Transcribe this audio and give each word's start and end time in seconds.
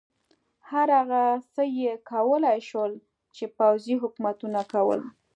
هر 0.69 0.87
هغه 0.99 1.23
څه 1.53 1.61
یې 1.79 1.91
کولای 2.11 2.59
شول 2.69 2.91
چې 3.35 3.43
پوځي 3.57 3.95
حکومتونو 4.03 4.61
کول. 4.73 4.99